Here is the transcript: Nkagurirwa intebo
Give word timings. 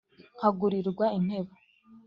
Nkagurirwa 0.37 1.05
intebo 1.17 1.53